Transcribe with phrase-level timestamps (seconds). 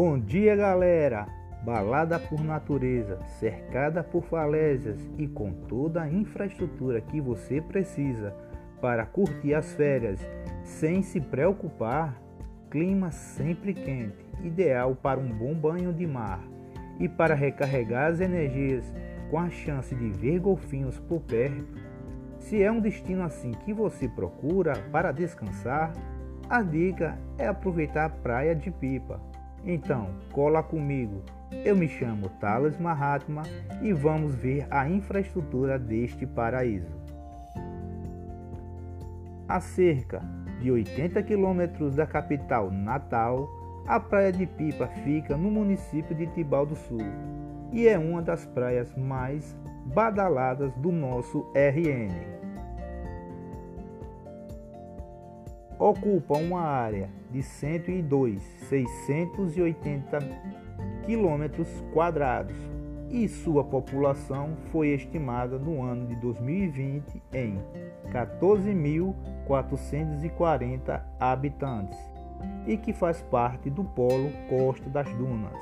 [0.00, 1.26] Bom dia, galera!
[1.64, 8.32] Balada por natureza, cercada por falésias e com toda a infraestrutura que você precisa
[8.80, 10.20] para curtir as férias
[10.62, 12.16] sem se preocupar.
[12.70, 16.44] Clima sempre quente, ideal para um bom banho de mar
[17.00, 18.94] e para recarregar as energias
[19.32, 21.76] com a chance de ver golfinhos por perto.
[22.38, 25.92] Se é um destino assim que você procura para descansar,
[26.48, 29.20] a dica é aproveitar a praia de Pipa.
[29.70, 31.22] Então, cola comigo.
[31.62, 33.42] Eu me chamo Thales Mahatma
[33.82, 36.96] e vamos ver a infraestrutura deste paraíso.
[39.46, 40.22] A cerca
[40.58, 43.46] de 80 quilômetros da capital Natal,
[43.86, 47.04] a Praia de Pipa fica no município de Tibau do Sul
[47.70, 52.38] e é uma das praias mais badaladas do nosso RN.
[55.78, 60.22] ocupa uma área de 102.680
[61.04, 62.56] quilômetros quadrados
[63.10, 67.58] e sua população foi estimada no ano de 2020 em
[68.10, 71.98] 14.440 habitantes
[72.66, 75.56] e que faz parte do polo Costa das Dunas.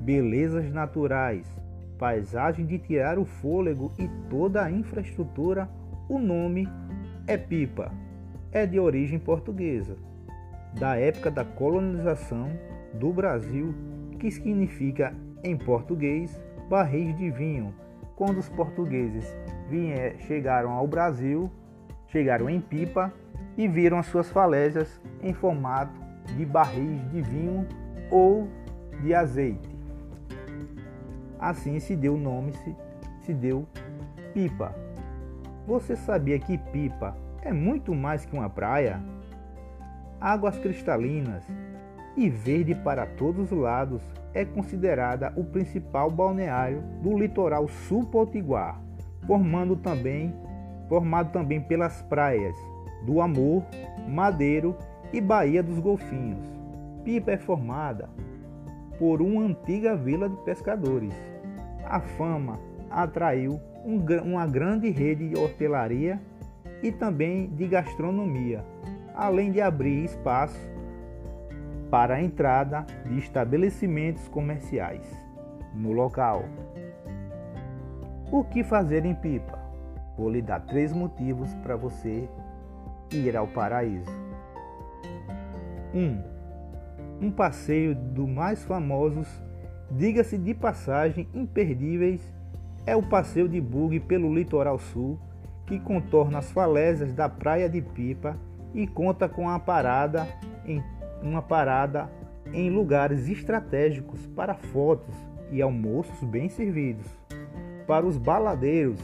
[0.00, 1.46] Belezas naturais
[1.96, 5.68] paisagem de tirar o fôlego e toda a infraestrutura,
[6.08, 6.68] o nome
[7.26, 7.90] é Pipa.
[8.52, 9.96] É de origem portuguesa,
[10.78, 12.48] da época da colonização
[12.94, 13.74] do Brasil,
[14.18, 17.74] que significa em português barris de vinho.
[18.14, 19.36] Quando os portugueses
[19.68, 21.50] vier, chegaram ao Brasil,
[22.06, 23.12] chegaram em Pipa
[23.58, 26.00] e viram as suas falésias em formato
[26.36, 27.66] de barris de vinho
[28.10, 28.48] ou
[29.02, 29.76] de azeite.
[31.38, 32.74] Assim se deu o nome, se,
[33.20, 33.66] se deu
[34.32, 34.85] Pipa.
[35.66, 39.00] Você sabia que Pipa é muito mais que uma praia?
[40.20, 41.44] Águas cristalinas
[42.16, 44.02] e verde para todos os lados,
[44.32, 48.80] é considerada o principal balneário do litoral sul potiguar,
[49.26, 50.34] formando também,
[50.88, 52.56] formado também pelas praias
[53.04, 53.62] do Amor,
[54.08, 54.76] Madeiro
[55.12, 56.46] e Baía dos Golfinhos.
[57.04, 58.08] Pipa é formada
[58.98, 61.14] por uma antiga vila de pescadores.
[61.84, 62.58] A fama
[62.90, 66.20] atraiu um, uma grande rede de hortelaria
[66.82, 68.64] e também de gastronomia,
[69.14, 70.58] além de abrir espaço
[71.90, 75.06] para a entrada de estabelecimentos comerciais
[75.74, 76.44] no local.
[78.30, 79.58] O que fazer em Pipa?
[80.18, 82.28] Vou lhe dar três motivos para você
[83.12, 84.10] ir ao paraíso.
[85.94, 85.98] 1.
[85.98, 86.22] Um,
[87.26, 89.28] um passeio dos mais famosos,
[89.90, 92.35] diga-se de passagem, imperdíveis,
[92.86, 95.18] é o passeio de bug pelo litoral sul,
[95.66, 98.38] que contorna as falésias da Praia de Pipa
[98.72, 100.26] e conta com a parada
[100.64, 100.82] em
[101.20, 102.08] uma parada
[102.52, 105.14] em lugares estratégicos para fotos
[105.50, 107.06] e almoços bem servidos.
[107.86, 109.00] Para os baladeiros,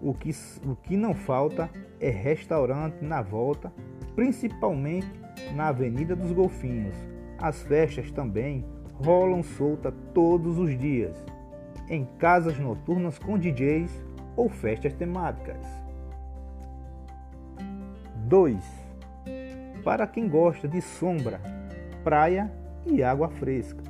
[0.00, 0.30] o que,
[0.64, 1.68] o que não falta
[2.00, 3.72] é restaurante na volta,
[4.14, 5.10] principalmente
[5.54, 6.96] na Avenida dos Golfinhos.
[7.38, 8.64] As festas também
[8.94, 11.22] rolam solta todos os dias,
[11.88, 13.90] em casas noturnas com DJs
[14.36, 15.64] ou festas temáticas.
[18.26, 18.56] 2.
[19.84, 21.40] Para quem gosta de sombra,
[22.02, 22.52] praia
[22.84, 23.82] e água fresca,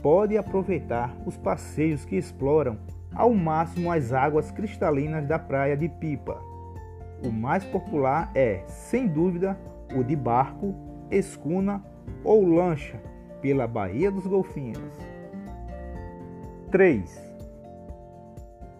[0.00, 2.78] pode aproveitar os passeios que exploram
[3.14, 6.40] ao máximo as águas cristalinas da praia de Pipa.
[7.24, 9.58] O mais popular é, sem dúvida,
[9.94, 10.74] o de barco,
[11.10, 11.84] escuna
[12.24, 13.00] ou lancha
[13.40, 15.11] pela Baía dos Golfinhos.
[16.72, 17.32] 3.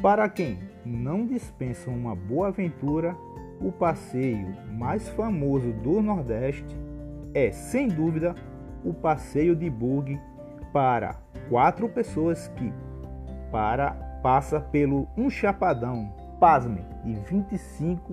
[0.00, 3.14] Para quem não dispensa uma boa aventura,
[3.60, 6.64] o passeio mais famoso do Nordeste
[7.34, 8.34] é, sem dúvida,
[8.82, 10.18] o passeio de bug
[10.72, 11.16] para
[11.50, 12.72] quatro pessoas que
[13.52, 13.90] para
[14.22, 18.10] passa pelo um chapadão, pasme, de 25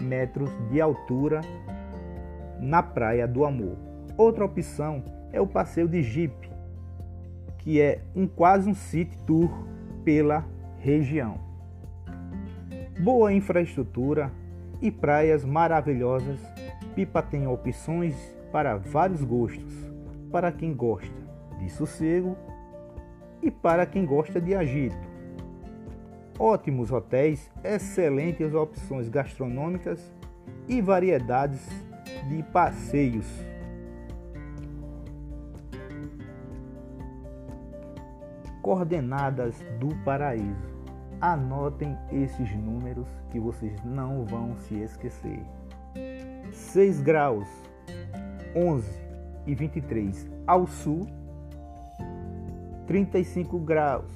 [0.00, 1.42] metros de altura
[2.58, 3.76] na Praia do Amor.
[4.16, 6.51] Outra opção é o passeio de Jeep,
[7.62, 9.50] que é um quase um city tour
[10.04, 10.44] pela
[10.78, 11.38] região.
[13.00, 14.30] Boa infraestrutura
[14.80, 16.38] e praias maravilhosas,
[16.94, 18.14] Pipa tem opções
[18.50, 19.72] para vários gostos,
[20.30, 21.22] para quem gosta
[21.58, 22.36] de sossego
[23.40, 25.10] e para quem gosta de agito.
[26.38, 30.12] Ótimos hotéis, excelentes opções gastronômicas
[30.66, 31.64] e variedades
[32.28, 33.26] de passeios.
[38.62, 40.72] Coordenadas do Paraíso.
[41.20, 45.44] Anotem esses números que vocês não vão se esquecer.
[46.52, 47.48] 6 graus
[48.54, 48.88] 11
[49.46, 51.06] e 23 ao sul,
[52.86, 54.10] 35 graus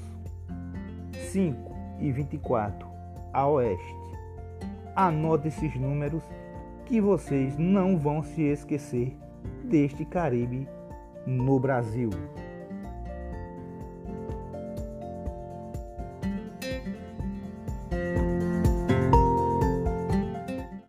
[1.32, 2.88] 5 e 24
[3.32, 3.96] a oeste.
[4.94, 6.22] Anote esses números
[6.84, 9.16] que vocês não vão se esquecer
[9.64, 10.68] deste Caribe
[11.26, 12.10] no Brasil.